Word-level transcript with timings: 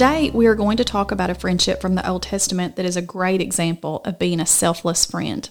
Today, 0.00 0.30
we 0.32 0.46
are 0.46 0.54
going 0.54 0.78
to 0.78 0.84
talk 0.84 1.12
about 1.12 1.28
a 1.28 1.34
friendship 1.34 1.78
from 1.78 1.94
the 1.94 2.08
Old 2.08 2.22
Testament 2.22 2.76
that 2.76 2.86
is 2.86 2.96
a 2.96 3.02
great 3.02 3.42
example 3.42 4.00
of 4.06 4.18
being 4.18 4.40
a 4.40 4.46
selfless 4.46 5.04
friend. 5.04 5.50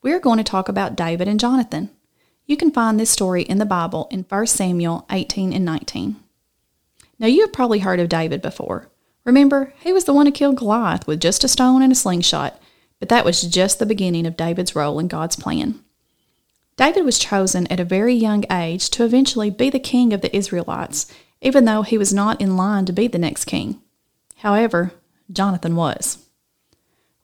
We 0.00 0.12
are 0.12 0.20
going 0.20 0.38
to 0.38 0.44
talk 0.44 0.68
about 0.68 0.94
David 0.94 1.26
and 1.26 1.40
Jonathan. 1.40 1.90
You 2.46 2.56
can 2.56 2.70
find 2.70 3.00
this 3.00 3.10
story 3.10 3.42
in 3.42 3.58
the 3.58 3.66
Bible 3.66 4.06
in 4.12 4.26
1 4.28 4.46
Samuel 4.46 5.04
18 5.10 5.52
and 5.52 5.64
19. 5.64 6.14
Now, 7.18 7.26
you 7.26 7.40
have 7.40 7.52
probably 7.52 7.80
heard 7.80 7.98
of 7.98 8.08
David 8.08 8.40
before. 8.40 8.92
Remember, 9.24 9.74
he 9.80 9.92
was 9.92 10.04
the 10.04 10.14
one 10.14 10.26
who 10.26 10.30
killed 10.30 10.58
Goliath 10.58 11.08
with 11.08 11.18
just 11.18 11.42
a 11.42 11.48
stone 11.48 11.82
and 11.82 11.90
a 11.90 11.96
slingshot, 11.96 12.62
but 13.00 13.08
that 13.08 13.24
was 13.24 13.42
just 13.42 13.80
the 13.80 13.86
beginning 13.86 14.24
of 14.24 14.36
David's 14.36 14.76
role 14.76 15.00
in 15.00 15.08
God's 15.08 15.34
plan. 15.34 15.80
David 16.76 17.04
was 17.04 17.18
chosen 17.18 17.66
at 17.66 17.80
a 17.80 17.84
very 17.84 18.14
young 18.14 18.44
age 18.52 18.88
to 18.90 19.04
eventually 19.04 19.50
be 19.50 19.68
the 19.68 19.80
king 19.80 20.12
of 20.12 20.20
the 20.20 20.36
Israelites, 20.36 21.12
even 21.44 21.66
though 21.66 21.82
he 21.82 21.98
was 21.98 22.12
not 22.12 22.40
in 22.40 22.56
line 22.56 22.86
to 22.86 22.92
be 22.92 23.06
the 23.06 23.18
next 23.18 23.44
king. 23.44 23.80
However, 24.38 24.92
Jonathan 25.30 25.76
was. 25.76 26.18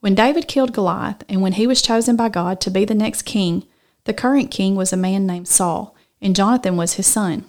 When 0.00 0.14
David 0.14 0.46
killed 0.46 0.72
Goliath 0.72 1.24
and 1.28 1.42
when 1.42 1.52
he 1.52 1.66
was 1.66 1.82
chosen 1.82 2.16
by 2.16 2.28
God 2.28 2.60
to 2.60 2.70
be 2.70 2.84
the 2.84 2.94
next 2.94 3.22
king, 3.22 3.66
the 4.04 4.14
current 4.14 4.50
king 4.50 4.76
was 4.76 4.92
a 4.92 4.96
man 4.96 5.26
named 5.26 5.48
Saul, 5.48 5.96
and 6.22 6.36
Jonathan 6.36 6.76
was 6.76 6.94
his 6.94 7.06
son. 7.06 7.44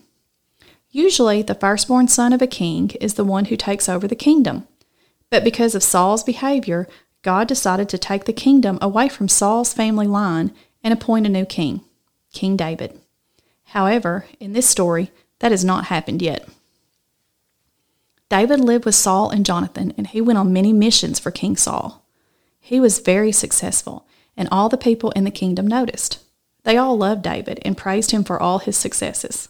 Usually, 0.90 1.42
the 1.42 1.56
firstborn 1.56 2.08
son 2.08 2.34
of 2.34 2.42
a 2.42 2.48
king 2.48 2.92
is 3.00 3.14
the 3.14 3.24
one 3.24 3.46
who 3.46 3.56
takes 3.56 3.88
over 3.88 4.08
the 4.08 4.16
kingdom. 4.16 4.68
But 5.30 5.44
because 5.44 5.76
of 5.76 5.84
Saul's 5.84 6.24
behavior, 6.24 6.88
God 7.22 7.48
decided 7.48 7.88
to 7.90 7.98
take 7.98 8.26
the 8.26 8.34
kingdom 8.34 8.78
away 8.82 9.08
from 9.08 9.30
Saul's 9.30 9.74
family 9.74 10.08
line 10.08 10.52
and 10.84 10.94
appoint 10.94 11.26
a 11.26 11.30
new 11.30 11.46
king, 11.46 11.82
King 12.34 12.58
David. 12.58 13.00
However, 13.68 14.26
in 14.40 14.52
this 14.52 14.68
story, 14.68 15.12
that 15.40 15.52
has 15.52 15.64
not 15.64 15.86
happened 15.86 16.22
yet. 16.22 16.48
David 18.32 18.62
lived 18.62 18.86
with 18.86 18.96
Saul 18.96 19.30
and 19.30 19.46
Jonathan, 19.46 19.94
and 19.98 20.08
he 20.08 20.22
went 20.22 20.40
on 20.40 20.54
many 20.54 20.72
missions 20.72 21.20
for 21.20 21.32
King 21.32 21.58
Saul. 21.58 22.06
He 22.62 22.80
was 22.80 23.00
very 23.00 23.34
successful, 23.34 24.08
and 24.38 24.48
all 24.50 24.70
the 24.70 24.78
people 24.78 25.12
in 25.12 25.26
the 25.26 25.32
kingdom 25.32 25.68
noticed. 25.68 26.20
They 26.64 26.78
all 26.78 26.98
loved 26.98 27.24
David 27.24 27.60
and 27.66 27.78
praised 27.78 28.12
him 28.12 28.24
for 28.24 28.42
all 28.42 28.60
his 28.60 28.78
successes. 28.78 29.50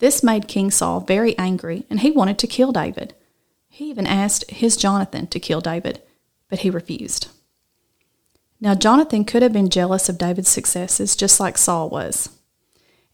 This 0.00 0.22
made 0.22 0.48
King 0.48 0.70
Saul 0.70 1.00
very 1.00 1.34
angry, 1.38 1.86
and 1.88 2.00
he 2.00 2.10
wanted 2.10 2.38
to 2.40 2.46
kill 2.46 2.72
David. 2.72 3.14
He 3.68 3.88
even 3.88 4.06
asked 4.06 4.50
his 4.50 4.76
Jonathan 4.76 5.26
to 5.28 5.40
kill 5.40 5.62
David, 5.62 6.02
but 6.50 6.58
he 6.58 6.68
refused. 6.68 7.28
Now, 8.60 8.74
Jonathan 8.74 9.24
could 9.24 9.40
have 9.40 9.54
been 9.54 9.70
jealous 9.70 10.10
of 10.10 10.18
David's 10.18 10.50
successes 10.50 11.16
just 11.16 11.40
like 11.40 11.56
Saul 11.56 11.88
was. 11.88 12.28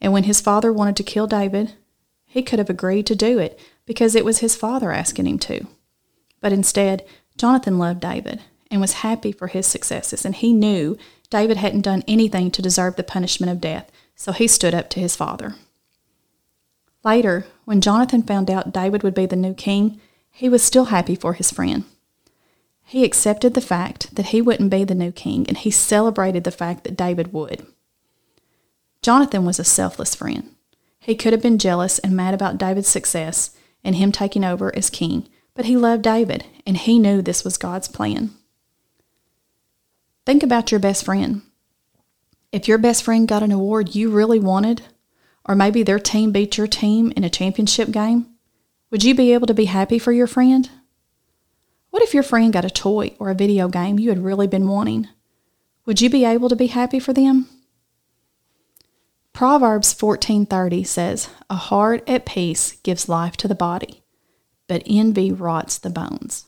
And 0.01 0.13
when 0.13 0.25
his 0.25 0.41
father 0.41 0.73
wanted 0.73 0.97
to 0.97 1.05
kill 1.05 1.29
David, 1.29 1.75
he 2.27 2.43
could 2.43 2.59
have 2.59 2.71
agreed 2.71 3.07
to 3.07 3.15
do 3.15 3.39
it 3.39 3.57
because 3.91 4.15
it 4.15 4.25
was 4.25 4.39
his 4.39 4.55
father 4.55 4.93
asking 4.93 5.27
him 5.27 5.37
to. 5.37 5.67
But 6.41 6.53
instead, 6.53 7.05
Jonathan 7.37 7.77
loved 7.77 7.99
David 7.99 8.41
and 8.71 8.81
was 8.81 9.03
happy 9.03 9.33
for 9.33 9.49
his 9.49 9.67
successes, 9.67 10.25
and 10.25 10.33
he 10.33 10.53
knew 10.53 10.97
David 11.29 11.57
hadn't 11.57 11.81
done 11.81 12.05
anything 12.07 12.53
to 12.53 12.63
deserve 12.63 12.95
the 12.95 13.03
punishment 13.03 13.51
of 13.51 13.61
death, 13.61 13.91
so 14.15 14.31
he 14.31 14.47
stood 14.47 14.77
up 14.77 14.91
to 14.91 15.01
his 15.01 15.17
father. 15.17 15.57
Later, 17.03 17.47
when 17.65 17.81
Jonathan 17.81 18.23
found 18.23 18.49
out 18.49 18.73
David 18.73 19.03
would 19.03 19.13
be 19.13 19.27
the 19.27 19.35
new 19.35 19.55
king, 19.55 20.01
he 20.31 20.49
was 20.49 20.63
still 20.63 20.85
happy 20.85 21.17
for 21.17 21.33
his 21.33 21.51
friend. 21.51 21.83
He 22.85 23.03
accepted 23.03 23.55
the 23.55 23.61
fact 23.61 24.15
that 24.15 24.27
he 24.27 24.41
wouldn't 24.41 24.71
be 24.71 24.85
the 24.85 24.95
new 24.95 25.11
king, 25.11 25.49
and 25.49 25.59
he 25.59 25.73
celebrated 25.73 26.45
the 26.45 26.53
fact 26.53 26.85
that 26.85 26.97
David 26.97 27.33
would. 27.33 27.67
Jonathan 29.03 29.45
was 29.45 29.59
a 29.59 29.65
selfless 29.65 30.15
friend. 30.15 30.55
He 31.01 31.17
could 31.17 31.33
have 31.33 31.43
been 31.43 31.59
jealous 31.59 31.99
and 31.99 32.15
mad 32.15 32.35
about 32.35 32.57
David's 32.57 32.87
success 32.87 33.57
and 33.85 33.97
him 33.97 34.13
taking 34.13 34.45
over 34.45 34.75
as 34.77 34.91
king, 34.91 35.29
but 35.55 35.65
he 35.65 35.77
loved 35.77 36.03
David, 36.03 36.45
and 36.67 36.77
he 36.77 36.99
knew 36.99 37.23
this 37.23 37.45
was 37.45 37.57
God's 37.57 37.89
plan. 37.89 38.31
Think 40.27 40.43
about 40.43 40.71
your 40.71 40.81
best 40.81 41.05
friend. 41.05 41.43
If 42.53 42.69
your 42.69 42.79
best 42.79 43.03
friend 43.03 43.27
got 43.27 43.43
an 43.43 43.53
award 43.53 43.95
you 43.95 44.11
really 44.11 44.41
wanted, 44.41 44.83
or 45.45 45.55
maybe 45.55 45.83
their 45.83 45.99
team 45.99 46.33
beat 46.33 46.59
your 46.59 46.67
team 46.67 47.13
in 47.17 47.25
a 47.25 47.31
championship 47.31 47.91
game, 47.91 48.27
would 48.91 49.05
you 49.05 49.15
be 49.15 49.33
able 49.33 49.47
to 49.47 49.55
be 49.55 49.67
happy 49.67 49.99
for 49.99 50.13
your 50.13 50.27
friend? 50.27 50.69
What 51.91 52.03
if 52.03 52.15
your 52.15 52.23
friend 52.23 52.53
got 52.53 52.65
a 52.65 52.71
toy 52.71 53.15
or 53.19 53.31
a 53.31 53.35
video 53.35 53.69
game 53.69 53.99
you 53.99 54.11
had 54.11 54.23
really 54.23 54.47
been 54.47 54.69
wanting? 54.69 55.09
Would 55.87 56.01
you 56.01 56.11
be 56.11 56.25
able 56.25 56.49
to 56.49 56.57
be 56.57 56.69
happy 56.69 57.01
for 57.01 57.13
them? 57.13 57.49
Proverbs 59.41 59.95
14:30 59.95 60.85
says, 60.85 61.29
"A 61.49 61.55
heart 61.55 62.07
at 62.07 62.27
peace 62.27 62.75
gives 62.83 63.09
life 63.09 63.39
to 63.39 63.49
the 63.49 63.55
body, 63.55 64.03
but 64.69 64.83
envy 64.85 65.33
rots 65.33 65.79
the 65.79 65.89
bones." 65.89 66.45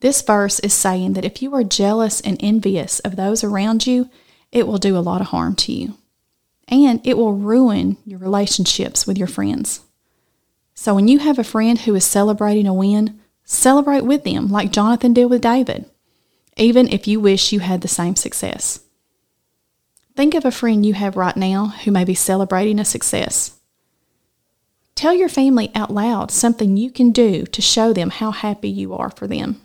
This 0.00 0.20
verse 0.20 0.58
is 0.58 0.72
saying 0.72 1.12
that 1.12 1.24
if 1.24 1.40
you 1.40 1.54
are 1.54 1.62
jealous 1.62 2.20
and 2.22 2.38
envious 2.40 2.98
of 3.04 3.14
those 3.14 3.44
around 3.44 3.86
you, 3.86 4.08
it 4.50 4.66
will 4.66 4.78
do 4.78 4.98
a 4.98 5.06
lot 5.06 5.20
of 5.20 5.28
harm 5.28 5.54
to 5.54 5.72
you. 5.72 5.94
And 6.66 7.00
it 7.04 7.16
will 7.16 7.34
ruin 7.34 7.98
your 8.04 8.18
relationships 8.18 9.06
with 9.06 9.16
your 9.16 9.28
friends. 9.28 9.82
So 10.74 10.92
when 10.92 11.06
you 11.06 11.20
have 11.20 11.38
a 11.38 11.44
friend 11.44 11.78
who 11.78 11.94
is 11.94 12.02
celebrating 12.04 12.66
a 12.66 12.74
win, 12.74 13.20
celebrate 13.44 14.04
with 14.04 14.24
them 14.24 14.48
like 14.48 14.72
Jonathan 14.72 15.12
did 15.12 15.26
with 15.26 15.40
David, 15.40 15.84
even 16.56 16.88
if 16.88 17.06
you 17.06 17.20
wish 17.20 17.52
you 17.52 17.60
had 17.60 17.82
the 17.82 17.86
same 17.86 18.16
success. 18.16 18.80
Think 20.16 20.32
of 20.34 20.46
a 20.46 20.50
friend 20.50 20.84
you 20.86 20.94
have 20.94 21.14
right 21.14 21.36
now 21.36 21.66
who 21.84 21.90
may 21.90 22.02
be 22.02 22.14
celebrating 22.14 22.78
a 22.78 22.86
success. 22.86 23.58
Tell 24.94 25.12
your 25.12 25.28
family 25.28 25.70
out 25.74 25.92
loud 25.92 26.30
something 26.30 26.78
you 26.78 26.90
can 26.90 27.12
do 27.12 27.44
to 27.44 27.60
show 27.60 27.92
them 27.92 28.08
how 28.08 28.30
happy 28.30 28.70
you 28.70 28.94
are 28.94 29.10
for 29.10 29.26
them. 29.26 29.60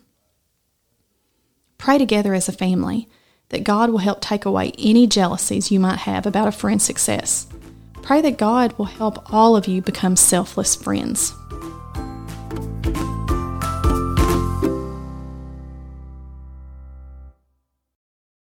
Pray 1.78 1.98
together 1.98 2.34
as 2.34 2.50
a 2.50 2.52
family 2.52 3.08
that 3.48 3.64
God 3.64 3.92
will 3.92 4.00
help 4.00 4.20
take 4.20 4.44
away 4.44 4.74
any 4.78 5.08
jealousies 5.08 5.72
you 5.72 5.80
might 5.80 6.00
have 6.00 6.26
about 6.26 6.50
a 6.50 6.52
friend's 6.52 6.84
success. 6.84 7.48
Pray 8.02 8.20
that 8.20 8.38
God 8.38 8.78
will 8.78 8.86
help 8.86 9.32
all 9.32 9.56
of 9.56 9.70
you 9.70 9.82
become 9.82 10.18
selfless 10.18 10.76
friends. 10.76 11.34